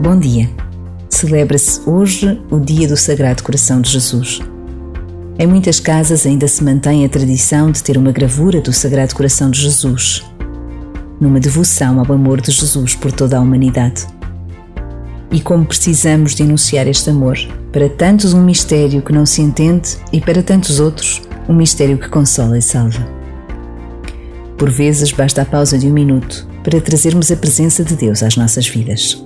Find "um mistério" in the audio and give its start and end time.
18.32-19.02, 21.46-21.98